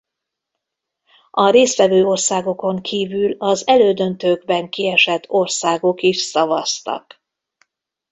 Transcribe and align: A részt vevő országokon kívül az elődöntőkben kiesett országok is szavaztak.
A 1.31 1.49
részt 1.49 1.77
vevő 1.77 2.03
országokon 2.05 2.81
kívül 2.81 3.35
az 3.39 3.67
elődöntőkben 3.67 4.69
kiesett 4.69 5.29
országok 5.29 6.01
is 6.01 6.17
szavaztak. 6.21 7.23